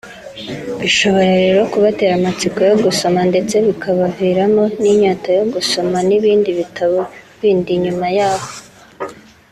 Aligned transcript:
bishobora 0.81 1.31
rero 1.43 1.61
kubatera 1.71 2.13
amatsiko 2.15 2.59
yo 2.69 2.75
gusoma 2.85 3.19
ndetse 3.29 3.55
bikabaviramo 3.67 4.63
n’inyota 4.81 5.29
yo 5.39 5.45
gusoma 5.53 5.97
n’ibindi 6.07 6.49
bitabo 6.59 6.99
bindi 7.39 7.71
nyuma 7.83 8.07
yaho 8.17 8.49